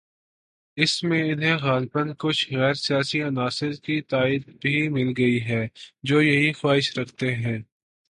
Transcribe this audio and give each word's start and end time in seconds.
اس 0.77 1.03
میں 1.03 1.31
انہیں 1.31 1.57
غالباکچھ 1.57 2.53
غیر 2.53 2.73
سیاسی 2.73 3.23
عناصر 3.23 3.71
کی 3.83 4.01
تائید 4.01 4.61
بھی 4.61 4.89
مل 4.89 5.13
گئی 5.17 5.41
ہے" 5.41 5.67
جو 6.03 6.21
یہی 6.21 6.51
خواہش 6.53 6.97
رکھتے 6.97 7.35
ہیں۔ 7.35 7.59